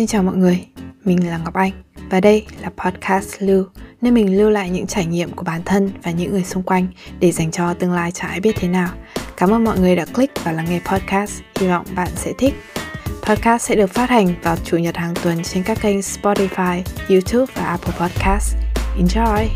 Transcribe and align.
Xin 0.00 0.06
chào 0.06 0.22
mọi 0.22 0.36
người, 0.36 0.66
mình 1.04 1.30
là 1.30 1.38
Ngọc 1.38 1.54
Anh 1.54 1.72
và 2.10 2.20
đây 2.20 2.46
là 2.60 2.70
podcast 2.76 3.34
Lưu, 3.38 3.64
nơi 4.00 4.12
mình 4.12 4.38
lưu 4.38 4.50
lại 4.50 4.70
những 4.70 4.86
trải 4.86 5.06
nghiệm 5.06 5.30
của 5.30 5.42
bản 5.42 5.62
thân 5.64 5.90
và 6.02 6.10
những 6.10 6.30
người 6.30 6.44
xung 6.44 6.62
quanh 6.62 6.86
để 7.18 7.32
dành 7.32 7.50
cho 7.50 7.74
tương 7.74 7.92
lai 7.92 8.12
chả 8.12 8.28
ai 8.28 8.40
biết 8.40 8.56
thế 8.56 8.68
nào. 8.68 8.88
Cảm 9.36 9.50
ơn 9.50 9.64
mọi 9.64 9.78
người 9.78 9.96
đã 9.96 10.04
click 10.04 10.44
và 10.44 10.52
lắng 10.52 10.66
nghe 10.70 10.80
podcast, 10.84 11.40
hy 11.60 11.68
vọng 11.68 11.86
bạn 11.96 12.08
sẽ 12.14 12.32
thích. 12.38 12.54
Podcast 13.22 13.68
sẽ 13.68 13.76
được 13.76 13.90
phát 13.90 14.10
hành 14.10 14.34
vào 14.42 14.56
chủ 14.64 14.76
nhật 14.76 14.96
hàng 14.96 15.14
tuần 15.22 15.42
trên 15.42 15.62
các 15.62 15.78
kênh 15.82 15.98
Spotify, 15.98 16.82
YouTube 17.08 17.52
và 17.56 17.64
Apple 17.64 17.94
Podcast. 17.98 18.56
Enjoy! 18.98 19.46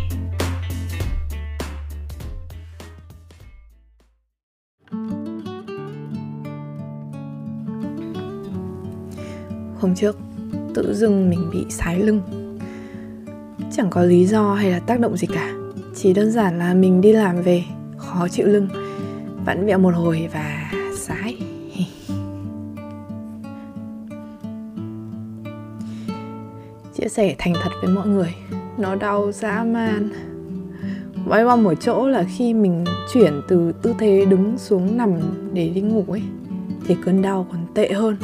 Hôm 9.80 9.94
trước, 9.94 10.16
tự 10.74 10.94
dưng 10.94 11.30
mình 11.30 11.50
bị 11.52 11.64
sái 11.68 11.98
lưng. 11.98 12.20
Chẳng 13.72 13.90
có 13.90 14.02
lý 14.02 14.26
do 14.26 14.54
hay 14.54 14.70
là 14.70 14.78
tác 14.78 15.00
động 15.00 15.16
gì 15.16 15.26
cả, 15.26 15.52
Chỉ 15.94 16.12
đơn 16.12 16.30
giản 16.30 16.58
là 16.58 16.74
mình 16.74 17.00
đi 17.00 17.12
làm 17.12 17.42
về, 17.42 17.64
Khó 17.96 18.28
chịu 18.28 18.46
lưng, 18.46 18.68
Vặn 19.44 19.66
vẹo 19.66 19.78
một 19.78 19.94
hồi 19.94 20.28
và 20.32 20.70
sái. 20.96 21.36
Chia 26.94 27.08
sẻ 27.08 27.34
thành 27.38 27.54
thật 27.62 27.70
với 27.82 27.90
mọi 27.94 28.08
người, 28.08 28.34
Nó 28.78 28.94
đau 28.94 29.32
dã 29.32 29.64
man. 29.64 30.10
Vay 31.26 31.44
qua 31.44 31.56
một 31.56 31.74
chỗ 31.80 32.08
là 32.08 32.24
khi 32.36 32.54
mình 32.54 32.84
chuyển 33.12 33.40
từ 33.48 33.72
tư 33.82 33.94
thế 33.98 34.24
đứng 34.24 34.58
xuống 34.58 34.96
nằm 34.96 35.10
để 35.52 35.68
đi 35.68 35.80
ngủ 35.80 36.04
ấy, 36.08 36.22
Thì 36.86 36.96
cơn 37.04 37.22
đau 37.22 37.46
còn 37.52 37.60
tệ 37.74 37.92
hơn 37.92 38.16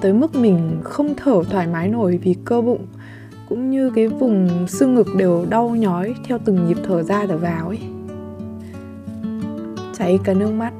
tới 0.00 0.12
mức 0.12 0.34
mình 0.34 0.80
không 0.84 1.14
thở 1.16 1.42
thoải 1.50 1.66
mái 1.66 1.88
nổi 1.88 2.18
vì 2.22 2.34
cơ 2.44 2.60
bụng, 2.60 2.86
cũng 3.48 3.70
như 3.70 3.90
cái 3.90 4.08
vùng 4.08 4.66
xương 4.68 4.94
ngực 4.94 5.06
đều 5.16 5.46
đau 5.48 5.68
nhói 5.68 6.14
theo 6.24 6.38
từng 6.44 6.66
nhịp 6.66 6.76
thở 6.84 7.02
ra 7.02 7.26
thở 7.26 7.38
vào 7.38 7.68
ấy. 7.68 7.78
Chảy 9.98 10.18
cả 10.24 10.34
nước 10.34 10.50
mắt. 10.50 10.72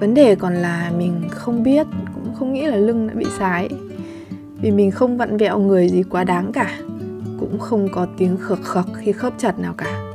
Vấn 0.00 0.14
đề 0.14 0.34
còn 0.34 0.54
là 0.54 0.92
mình 0.98 1.22
không 1.30 1.62
biết, 1.62 1.86
cũng 2.14 2.34
không 2.34 2.52
nghĩ 2.52 2.66
là 2.66 2.76
lưng 2.76 3.06
đã 3.06 3.14
bị 3.14 3.26
sái 3.38 3.68
vì 4.60 4.70
mình 4.70 4.90
không 4.90 5.16
vặn 5.16 5.36
vẹo 5.36 5.58
người 5.58 5.88
gì 5.88 6.02
quá 6.02 6.24
đáng 6.24 6.52
cả, 6.52 6.78
cũng 7.40 7.58
không 7.58 7.88
có 7.92 8.06
tiếng 8.16 8.36
khực 8.36 8.58
khực 8.62 8.86
khi 8.94 9.12
khớp 9.12 9.32
chặt 9.38 9.58
nào 9.58 9.74
cả. 9.76 10.14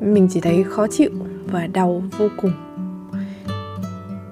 Mình 0.00 0.28
chỉ 0.30 0.40
thấy 0.40 0.64
khó 0.64 0.86
chịu 0.86 1.10
và 1.46 1.66
đau 1.66 2.02
vô 2.18 2.28
cùng. 2.36 2.52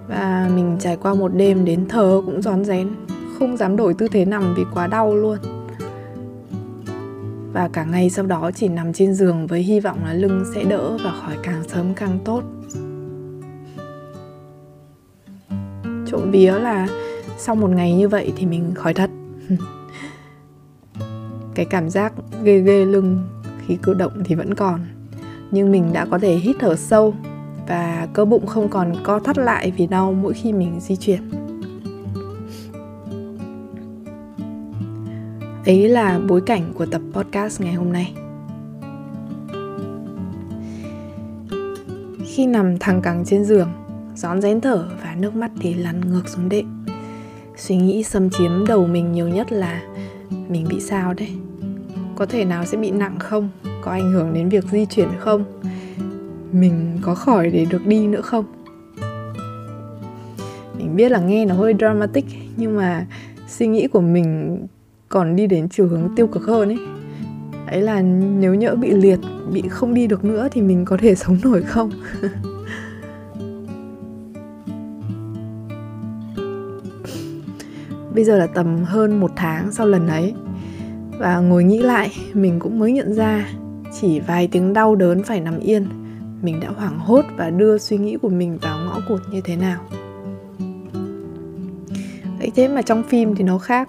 Và 0.09 0.51
mình 0.55 0.77
trải 0.81 0.97
qua 0.97 1.15
một 1.15 1.29
đêm 1.35 1.65
đến 1.65 1.89
thờ 1.89 2.23
cũng 2.27 2.43
rón 2.43 2.65
rén, 2.65 2.89
không 3.39 3.57
dám 3.57 3.77
đổi 3.77 3.95
tư 3.95 4.09
thế 4.09 4.25
nằm 4.25 4.55
vì 4.55 4.65
quá 4.75 4.87
đau 4.87 5.17
luôn. 5.17 5.39
Và 7.53 7.69
cả 7.73 7.85
ngày 7.85 8.11
sau 8.11 8.27
đó 8.27 8.51
chỉ 8.55 8.69
nằm 8.69 8.93
trên 8.93 9.15
giường 9.15 9.47
với 9.47 9.63
hy 9.63 9.81
vọng 9.81 10.05
là 10.05 10.15
lưng 10.15 10.45
sẽ 10.55 10.65
đỡ 10.65 10.99
và 11.05 11.13
khỏi 11.13 11.37
càng 11.43 11.63
sớm 11.69 11.95
càng 11.95 12.19
tốt. 12.25 12.43
Trộm 16.07 16.31
vía 16.31 16.53
là 16.53 16.89
sau 17.39 17.55
một 17.55 17.71
ngày 17.71 17.93
như 17.93 18.09
vậy 18.09 18.33
thì 18.37 18.47
mình 18.47 18.73
khỏi 18.75 18.95
thật. 18.95 19.11
Cái 21.55 21.67
cảm 21.67 21.91
giác 21.91 22.13
ghê 22.43 22.61
ghê 22.61 22.85
lưng 22.85 23.29
khi 23.67 23.79
cử 23.83 23.95
động 23.95 24.13
thì 24.25 24.35
vẫn 24.35 24.55
còn 24.55 24.81
nhưng 25.53 25.73
mình 25.73 25.93
đã 25.93 26.07
có 26.11 26.19
thể 26.19 26.37
hít 26.37 26.57
thở 26.61 26.77
sâu 26.77 27.15
và 27.69 28.09
cơ 28.13 28.25
bụng 28.25 28.47
không 28.47 28.69
còn 28.69 28.93
co 29.03 29.19
thắt 29.19 29.39
lại 29.39 29.73
vì 29.77 29.87
đau 29.87 30.13
mỗi 30.13 30.33
khi 30.35 30.53
mình 30.53 30.81
di 30.81 30.97
chuyển. 30.97 31.31
Ấy 35.67 35.89
là 35.89 36.21
bối 36.29 36.41
cảnh 36.47 36.73
của 36.75 36.87
tập 36.87 37.03
podcast 37.13 37.61
ngày 37.61 37.75
hôm 37.75 37.93
nay. 37.93 38.15
Khi 42.25 42.47
nằm 42.47 42.79
thẳng 42.79 43.03
cẳng 43.03 43.25
trên 43.27 43.45
giường 43.45 43.69
rón 44.15 44.41
rén 44.41 44.61
thở 44.61 44.89
và 45.03 45.15
nước 45.15 45.35
mắt 45.35 45.51
thì 45.61 45.75
lăn 45.75 46.01
ngược 46.01 46.29
xuống 46.29 46.49
đệm. 46.49 46.85
Suy 47.57 47.77
nghĩ 47.77 48.03
xâm 48.03 48.31
chiếm 48.31 48.67
đầu 48.67 48.87
mình 48.87 49.13
nhiều 49.13 49.29
nhất 49.29 49.53
là 49.53 49.83
mình 50.49 50.67
bị 50.69 50.81
sao 50.81 51.15
đấy. 51.15 51.31
Có 52.17 52.27
thể 52.27 52.45
nào 52.45 52.65
sẽ 52.65 52.77
bị 52.77 52.91
nặng 52.91 53.19
không? 53.19 53.49
Có 53.83 53.91
ảnh 53.91 54.13
hưởng 54.13 54.35
đến 54.35 54.49
việc 54.49 54.65
di 54.65 54.87
chuyển 54.87 55.09
không? 55.19 55.45
Mình 56.53 56.99
có 57.03 57.15
khỏi 57.15 57.51
để 57.51 57.67
được 57.71 57.87
đi 57.87 58.07
nữa 58.07 58.21
không? 58.21 58.45
Mình 60.79 60.97
biết 60.97 61.13
là 61.13 61.21
nghe 61.21 61.45
nó 61.45 61.55
hơi 61.55 61.75
dramatic, 61.79 62.25
nhưng 62.57 62.77
mà 62.77 63.07
suy 63.49 63.67
nghĩ 63.67 63.89
của 63.89 64.01
mình 64.01 64.59
còn 65.09 65.37
đi 65.37 65.47
đến 65.47 65.69
chiều 65.69 65.89
hướng 65.89 66.09
tiêu 66.17 66.27
cực 66.27 66.43
hơn 66.43 66.69
ấy. 66.69 66.79
Ấy 67.67 67.83
là 67.83 68.03
nếu 68.41 68.55
nhỡ 68.55 68.75
bị 68.75 68.91
liệt, 68.91 69.19
bị 69.53 69.63
không 69.69 69.95
đi 69.95 70.07
được 70.07 70.25
nữa 70.25 70.49
thì 70.53 70.63
mình 70.63 70.85
có 70.85 70.97
thể 70.97 71.15
sống 71.23 71.39
nổi 71.45 71.63
không? 71.63 71.91
Bây 78.15 78.25
giờ 78.25 78.39
là 78.39 78.47
tầm 78.47 78.77
hơn 78.85 79.21
một 79.21 79.31
tháng 79.37 79.73
sau 79.73 79.87
lần 79.87 80.09
ấy. 80.09 80.35
Và 81.19 81.39
ngồi 81.39 81.65
nghĩ 81.65 81.79
lại, 81.79 82.11
mình 82.33 82.59
cũng 82.59 82.79
mới 82.79 82.93
nhận 82.93 83.15
ra 83.15 83.49
chỉ 84.01 84.21
vài 84.21 84.49
tiếng 84.53 84.73
đau 84.73 84.95
đớn 84.95 85.23
phải 85.23 85.41
nằm 85.41 85.59
yên. 85.59 85.89
Mình 86.43 86.61
đã 86.61 86.69
hoảng 86.69 86.99
hốt 86.99 87.25
và 87.37 87.51
đưa 87.51 87.79
suy 87.79 87.99
nghĩ 87.99 88.17
của 88.23 88.29
mình 88.29 88.59
vào 88.63 88.79
ngõ 88.85 89.01
cụt 89.09 89.21
như 89.31 89.41
thế 89.41 89.57
nào. 89.57 89.81
Vậy 92.39 92.51
thế 92.55 92.69
mà 92.69 92.83
trong 92.83 93.03
phim 93.03 93.35
thì 93.35 93.45
nó 93.45 93.59
khác. 93.59 93.89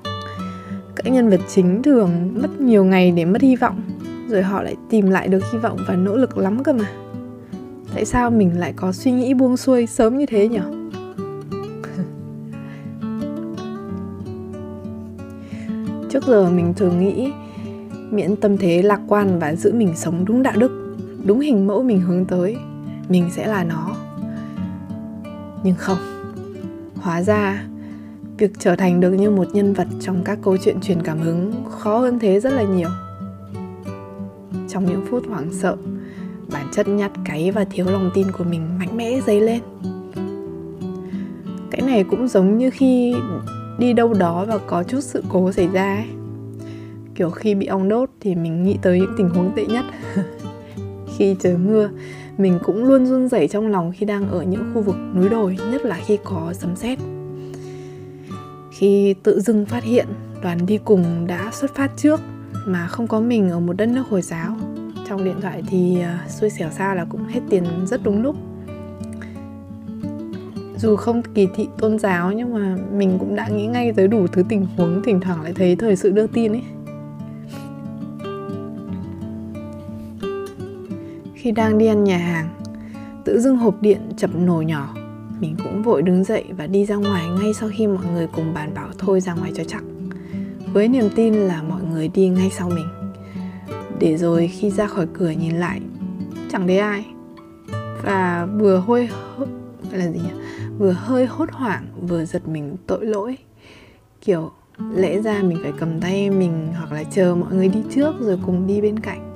Các 0.96 1.12
nhân 1.12 1.30
vật 1.30 1.42
chính 1.48 1.84
thường 1.84 2.34
mất 2.42 2.62
nhiều 2.62 2.86
ngày 2.86 3.12
để 3.12 3.26
mất 3.26 3.42
hy 3.42 3.56
vọng, 3.56 3.82
rồi 4.30 4.42
họ 4.42 4.64
lại 4.64 4.76
tìm 4.90 5.10
lại 5.10 5.28
được 5.28 5.52
hy 5.54 5.60
vọng 5.60 5.78
và 5.88 5.96
nỗ 5.96 6.18
lực 6.18 6.38
lắm 6.38 6.64
cơ 6.64 6.74
mà. 6.74 6.92
Tại 7.94 8.06
sao 8.06 8.32
mình 8.32 8.60
lại 8.60 8.74
có 8.76 8.92
suy 8.92 9.12
nghĩ 9.12 9.34
buông 9.34 9.58
xuôi 9.58 9.88
sớm 9.88 10.18
như 10.18 10.26
thế 10.26 10.48
nhỉ? 10.48 10.60
Trước 16.10 16.24
giờ 16.28 16.50
mình 16.50 16.74
thường 16.74 17.00
nghĩ 17.00 17.32
miễn 18.14 18.36
tâm 18.36 18.58
thế 18.58 18.82
lạc 18.82 19.00
quan 19.08 19.40
và 19.40 19.56
giữ 19.56 19.74
mình 19.74 19.96
sống 19.96 20.26
đúng 20.26 20.44
đạo 20.44 20.54
đức, 20.58 20.96
đúng 21.26 21.40
hình 21.40 21.68
mẫu 21.68 21.84
mình 21.84 22.02
hướng 22.02 22.26
tới, 22.26 22.58
mình 23.10 23.30
sẽ 23.32 23.48
là 23.48 23.64
nó. 23.64 23.96
Nhưng 25.64 25.76
không, 25.76 25.98
hóa 26.96 27.22
ra, 27.22 27.64
việc 28.38 28.52
trở 28.60 28.76
thành 28.76 29.00
được 29.00 29.12
như 29.12 29.30
một 29.30 29.48
nhân 29.54 29.74
vật 29.74 29.88
trong 30.02 30.24
các 30.24 30.40
câu 30.42 30.58
chuyện 30.58 30.82
truyền 30.82 31.04
cảm 31.04 31.20
hứng 31.20 31.54
khó 31.70 32.00
hơn 32.00 32.20
thế 32.20 32.40
rất 32.40 32.54
là 32.54 32.64
nhiều. 32.64 32.90
Trong 34.70 34.86
những 34.86 35.06
phút 35.10 35.24
hoảng 35.30 35.54
sợ, 35.54 35.76
bản 36.52 36.66
chất 36.72 36.88
nhát 36.88 37.12
cáy 37.26 37.52
và 37.52 37.66
thiếu 37.72 37.86
lòng 37.86 38.12
tin 38.14 38.32
của 38.32 38.44
mình 38.44 38.80
mạnh 38.80 38.98
mẽ 38.98 39.20
dấy 39.28 39.42
lên. 39.42 39.62
Cái 41.72 41.82
này 41.82 42.04
cũng 42.04 42.28
giống 42.28 42.58
như 42.58 42.70
khi 42.70 43.16
đi 43.80 43.94
đâu 43.94 44.14
đó 44.14 44.46
và 44.48 44.58
có 44.58 44.84
chút 44.84 45.00
sự 45.02 45.24
cố 45.30 45.52
xảy 45.52 45.68
ra 45.68 45.96
ấy 45.96 46.23
kiểu 47.16 47.30
khi 47.30 47.56
bị 47.56 47.66
ong 47.66 47.90
đốt 47.90 48.10
thì 48.20 48.36
mình 48.36 48.64
nghĩ 48.64 48.78
tới 48.82 49.00
những 49.00 49.14
tình 49.18 49.30
huống 49.30 49.52
tệ 49.56 49.66
nhất. 49.66 49.86
Khi 51.18 51.36
trời 51.40 51.58
mưa, 51.58 51.90
mình 52.38 52.60
cũng 52.64 52.86
luôn 52.86 53.06
run 53.06 53.28
rẩy 53.28 53.48
trong 53.48 53.68
lòng 53.68 53.92
khi 53.96 54.06
đang 54.06 54.30
ở 54.30 54.44
những 54.44 54.72
khu 54.74 54.82
vực 54.82 54.96
núi 55.16 55.30
đồi, 55.30 55.58
nhất 55.72 55.86
là 55.86 56.00
khi 56.06 56.18
có 56.24 56.54
sấm 56.54 56.76
sét. 56.76 57.00
Khi 58.72 59.16
tự 59.24 59.40
dưng 59.40 59.66
phát 59.66 59.84
hiện 59.84 60.08
đoàn 60.42 60.66
đi 60.66 60.80
cùng 60.86 61.28
đã 61.28 61.52
xuất 61.54 61.76
phát 61.76 61.92
trước 61.98 62.20
mà 62.66 62.88
không 62.88 63.08
có 63.08 63.20
mình 63.20 63.50
ở 63.50 63.60
một 63.60 63.74
đất 63.74 63.86
nước 63.86 64.04
hồi 64.10 64.22
giáo, 64.22 64.56
trong 65.10 65.24
điện 65.24 65.36
thoại 65.42 65.64
thì 65.68 66.02
à, 66.02 66.26
xui 66.30 66.50
xẻo 66.50 66.70
xa 66.70 66.96
là 66.96 67.06
cũng 67.06 67.26
hết 67.26 67.40
tiền 67.50 67.64
rất 67.86 68.02
đúng 68.04 68.22
lúc. 68.22 68.36
Dù 70.78 70.96
không 70.96 71.22
kỳ 71.34 71.48
thị 71.56 71.68
tôn 71.78 72.00
giáo 72.00 72.32
nhưng 72.32 72.54
mà 72.54 72.78
mình 72.92 73.18
cũng 73.20 73.36
đã 73.36 73.48
nghĩ 73.48 73.66
ngay 73.66 73.94
tới 73.94 74.08
đủ 74.08 74.28
thứ 74.28 74.44
tình 74.50 74.68
huống 74.78 75.04
thỉnh 75.04 75.20
thoảng 75.22 75.42
lại 75.42 75.54
thấy 75.56 75.76
thời 75.76 75.96
sự 75.96 76.10
đưa 76.12 76.28
tin 76.28 76.52
ấy. 76.52 76.62
Khi 81.44 81.52
đang 81.52 81.78
đi 81.78 81.86
ăn 81.86 82.04
nhà 82.04 82.18
hàng. 82.18 82.50
Tự 83.26 83.40
dưng 83.40 83.58
hộp 83.58 83.82
điện 83.82 84.02
chập 84.18 84.30
nổ 84.36 84.62
nhỏ. 84.62 84.96
Mình 85.40 85.56
cũng 85.64 85.84
vội 85.84 86.02
đứng 86.02 86.24
dậy 86.24 86.44
và 86.58 86.68
đi 86.68 86.86
ra 86.86 86.96
ngoài 86.96 87.26
ngay 87.42 87.54
sau 87.54 87.70
khi 87.74 87.88
mọi 87.88 88.06
người 88.14 88.28
cùng 88.28 88.54
bàn 88.54 88.74
bảo 88.74 88.90
thôi 88.98 89.22
ra 89.22 89.34
ngoài 89.34 89.52
cho 89.56 89.64
chắc. 89.64 89.84
Với 90.74 90.88
niềm 90.88 91.10
tin 91.16 91.34
là 91.34 91.64
mọi 91.64 91.82
người 91.84 92.08
đi 92.08 92.28
ngay 92.28 92.50
sau 92.50 92.70
mình. 92.70 92.88
Để 94.00 94.18
rồi 94.18 94.48
khi 94.48 94.70
ra 94.70 94.88
khỏi 94.88 95.08
cửa 95.14 95.30
nhìn 95.30 95.56
lại, 95.56 95.82
chẳng 96.52 96.68
thấy 96.68 96.78
ai. 96.78 97.06
Và 98.04 98.48
vừa 98.60 98.78
hôi 98.78 99.10
là 99.92 100.08
gì 100.08 100.20
nhỉ? 100.20 100.34
Vừa 100.78 100.92
hơi 100.92 101.26
hốt 101.26 101.52
hoảng, 101.52 101.86
vừa 102.08 102.26
giật 102.26 102.48
mình 102.48 102.76
tội 102.88 103.06
lỗi. 103.06 103.38
Kiểu, 104.22 104.52
lẽ 104.96 105.22
ra 105.22 105.42
mình 105.44 105.58
phải 105.64 105.74
cầm 105.80 106.00
tay 106.00 106.30
mình 106.30 106.68
hoặc 106.78 106.92
là 106.92 107.04
chờ 107.04 107.36
mọi 107.36 107.54
người 107.54 107.68
đi 107.68 107.80
trước 107.96 108.14
rồi 108.20 108.40
cùng 108.46 108.68
đi 108.68 108.82
bên 108.82 109.00
cạnh. 109.00 109.33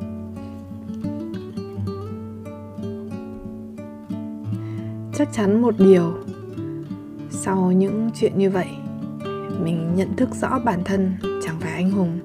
Chắc 5.18 5.34
chắn 5.34 5.62
một 5.62 5.76
điều. 5.78 6.14
Sau 7.30 7.72
những 7.72 8.10
chuyện 8.16 8.38
như 8.38 8.50
vậy, 8.50 8.68
mình 9.64 9.96
nhận 9.96 10.16
thức 10.16 10.30
rõ 10.36 10.60
bản 10.60 10.84
thân 10.86 11.12
chẳng 11.44 11.56
phải 11.60 11.72
anh 11.72 11.92
hùng 11.92 12.20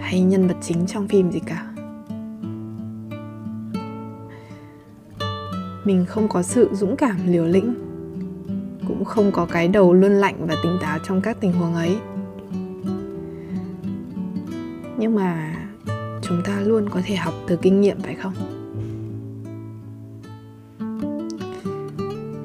hay 0.00 0.20
nhân 0.20 0.48
vật 0.48 0.56
chính 0.62 0.86
trong 0.86 1.08
phim 1.08 1.30
gì 1.30 1.40
cả. 1.46 1.66
Mình 5.84 6.04
không 6.08 6.28
có 6.28 6.42
sự 6.42 6.68
dũng 6.72 6.96
cảm 6.96 7.16
liều 7.26 7.44
lĩnh, 7.44 7.74
cũng 8.88 9.04
không 9.04 9.32
có 9.32 9.46
cái 9.46 9.68
đầu 9.68 9.94
luôn 9.94 10.12
lạnh 10.12 10.46
và 10.46 10.54
tỉnh 10.62 10.78
táo 10.80 10.98
trong 11.08 11.20
các 11.20 11.36
tình 11.40 11.52
huống 11.52 11.74
ấy. 11.74 11.96
Nhưng 14.98 15.14
mà 15.14 15.56
chúng 16.22 16.42
ta 16.44 16.60
luôn 16.60 16.88
có 16.88 17.00
thể 17.04 17.16
học 17.16 17.34
từ 17.46 17.56
kinh 17.56 17.80
nghiệm, 17.80 18.00
phải 18.00 18.14
không? 18.14 18.51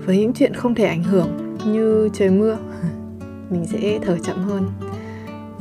Với 0.07 0.17
những 0.17 0.33
chuyện 0.33 0.53
không 0.53 0.75
thể 0.75 0.85
ảnh 0.85 1.03
hưởng 1.03 1.57
như 1.65 2.09
trời 2.13 2.29
mưa, 2.29 2.57
mình 3.49 3.65
sẽ 3.65 3.99
thở 4.01 4.17
chậm 4.17 4.37
hơn. 4.37 4.67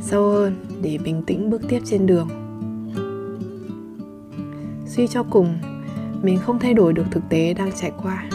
Sâu 0.01 0.29
hơn, 0.29 0.55
để 0.81 0.97
bình 1.03 1.23
tĩnh 1.23 1.49
bước 1.49 1.61
tiếp 1.69 1.79
trên 1.85 2.05
đường. 2.05 2.27
Suy 4.85 5.07
cho 5.07 5.23
cùng, 5.23 5.57
mình 6.21 6.37
không 6.37 6.59
thay 6.59 6.73
đổi 6.73 6.93
được 6.93 7.03
thực 7.11 7.23
tế 7.29 7.53
đang 7.53 7.71
trải 7.71 7.91
qua. 8.03 8.25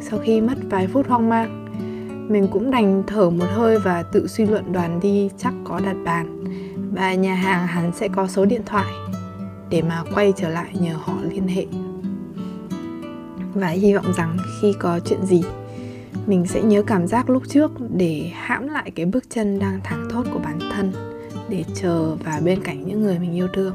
Sau 0.00 0.18
khi 0.18 0.40
mất 0.40 0.58
vài 0.70 0.86
phút 0.86 1.08
hoang 1.08 1.28
mang, 1.28 1.66
mình 2.32 2.48
cũng 2.50 2.70
đành 2.70 3.02
thở 3.06 3.30
một 3.30 3.46
hơi 3.48 3.78
và 3.78 4.02
tự 4.02 4.26
suy 4.26 4.46
luận 4.46 4.72
đoàn 4.72 5.00
đi 5.00 5.30
chắc 5.38 5.54
có 5.64 5.80
đặt 5.80 5.96
bàn 6.04 6.44
và 6.92 7.14
nhà 7.14 7.34
hàng 7.34 7.66
hắn 7.66 7.92
sẽ 7.94 8.08
có 8.08 8.26
số 8.26 8.44
điện 8.44 8.62
thoại 8.66 8.92
để 9.70 9.82
mà 9.82 10.04
quay 10.14 10.32
trở 10.36 10.48
lại 10.48 10.70
nhờ 10.80 10.94
họ 10.94 11.14
liên 11.30 11.48
hệ 11.48 11.66
và 13.58 13.68
hy 13.68 13.94
vọng 13.94 14.12
rằng 14.16 14.36
khi 14.60 14.72
có 14.78 15.00
chuyện 15.00 15.26
gì, 15.26 15.42
mình 16.26 16.46
sẽ 16.46 16.62
nhớ 16.62 16.82
cảm 16.82 17.06
giác 17.06 17.30
lúc 17.30 17.42
trước 17.48 17.70
để 17.96 18.30
hãm 18.34 18.68
lại 18.68 18.90
cái 18.90 19.06
bước 19.06 19.24
chân 19.30 19.58
đang 19.58 19.80
thẳng 19.84 20.08
thốt 20.10 20.22
của 20.32 20.38
bản 20.38 20.58
thân 20.72 20.92
để 21.48 21.64
chờ 21.74 22.16
và 22.24 22.40
bên 22.44 22.62
cạnh 22.62 22.86
những 22.86 23.02
người 23.02 23.18
mình 23.18 23.34
yêu 23.34 23.48
thương 23.52 23.74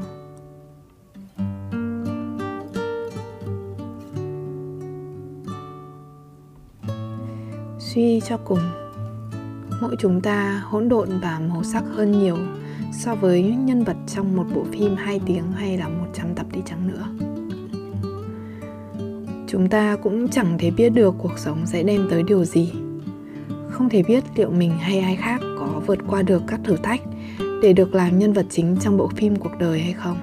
suy 7.94 8.20
cho 8.20 8.36
cùng, 8.36 8.58
mỗi 9.80 9.96
chúng 9.98 10.20
ta 10.20 10.62
hỗn 10.64 10.88
độn 10.88 11.08
và 11.22 11.40
màu 11.48 11.62
sắc 11.62 11.84
hơn 11.96 12.18
nhiều 12.18 12.36
so 12.92 13.14
với 13.14 13.42
những 13.42 13.66
nhân 13.66 13.84
vật 13.84 13.96
trong 14.06 14.36
một 14.36 14.44
bộ 14.54 14.64
phim 14.72 14.96
2 14.96 15.20
tiếng 15.26 15.52
hay 15.52 15.78
là 15.78 15.88
100 15.88 16.34
tập 16.34 16.46
đi 16.52 16.60
chăng 16.66 16.88
nữa. 16.88 17.31
Chúng 19.52 19.68
ta 19.68 19.96
cũng 20.02 20.28
chẳng 20.28 20.58
thể 20.58 20.70
biết 20.70 20.88
được 20.88 21.14
cuộc 21.18 21.38
sống 21.38 21.66
sẽ 21.66 21.82
đem 21.82 22.06
tới 22.10 22.22
điều 22.22 22.44
gì. 22.44 22.72
Không 23.70 23.88
thể 23.88 24.02
biết 24.02 24.24
liệu 24.36 24.50
mình 24.50 24.70
hay 24.70 24.98
ai 24.98 25.16
khác 25.16 25.40
có 25.58 25.80
vượt 25.86 25.98
qua 26.08 26.22
được 26.22 26.42
các 26.46 26.60
thử 26.64 26.76
thách 26.76 27.00
để 27.62 27.72
được 27.72 27.94
làm 27.94 28.18
nhân 28.18 28.32
vật 28.32 28.46
chính 28.50 28.76
trong 28.80 28.96
bộ 28.96 29.08
phim 29.16 29.36
cuộc 29.36 29.58
đời 29.58 29.80
hay 29.80 29.92
không. 29.92 30.16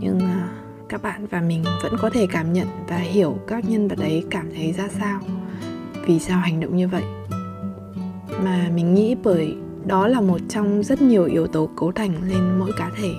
Nhưng 0.00 0.20
à, 0.20 0.48
các 0.88 1.02
bạn 1.02 1.26
và 1.30 1.40
mình 1.40 1.64
vẫn 1.82 1.92
có 1.98 2.10
thể 2.10 2.26
cảm 2.32 2.52
nhận 2.52 2.66
và 2.88 2.96
hiểu 2.96 3.38
các 3.46 3.70
nhân 3.70 3.88
vật 3.88 3.98
ấy 3.98 4.24
cảm 4.30 4.46
thấy 4.54 4.72
ra 4.72 4.88
sao, 5.00 5.20
vì 6.06 6.18
sao 6.18 6.38
hành 6.38 6.60
động 6.60 6.76
như 6.76 6.88
vậy 6.88 7.04
mà 8.44 8.70
mình 8.74 8.94
nghĩ 8.94 9.16
bởi 9.24 9.56
đó 9.86 10.06
là 10.06 10.20
một 10.20 10.40
trong 10.48 10.82
rất 10.82 11.02
nhiều 11.02 11.24
yếu 11.24 11.46
tố 11.46 11.68
cấu 11.76 11.92
thành 11.92 12.12
lên 12.28 12.58
mỗi 12.58 12.70
cá 12.78 12.90
thể 12.96 13.14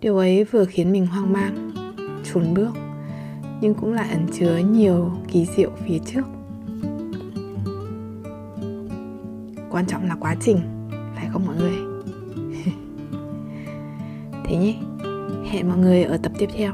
điều 0.00 0.16
ấy 0.16 0.44
vừa 0.44 0.64
khiến 0.64 0.92
mình 0.92 1.06
hoang 1.06 1.32
mang 1.32 1.70
trốn 2.24 2.54
bước, 2.54 2.70
nhưng 3.60 3.74
cũng 3.74 3.92
lại 3.92 4.08
ẩn 4.10 4.26
chứa 4.32 4.56
nhiều 4.56 5.12
kỳ 5.28 5.46
diệu 5.56 5.70
phía 5.86 5.98
trước. 5.98 6.22
Quan 9.70 9.86
trọng 9.86 10.08
là 10.08 10.16
quá 10.20 10.36
trình, 10.40 10.58
phải 11.14 11.28
không 11.32 11.46
mọi 11.46 11.56
người? 11.56 11.74
Thế 14.44 14.56
nhé, 14.56 14.74
hẹn 15.50 15.68
mọi 15.68 15.78
người 15.78 16.02
ở 16.02 16.16
tập 16.22 16.32
tiếp 16.38 16.48
theo. 16.56 16.72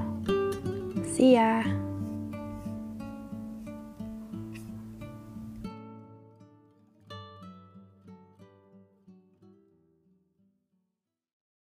See 1.18 1.34
ya. 1.34 1.85